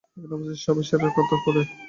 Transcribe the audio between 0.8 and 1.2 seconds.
সেরার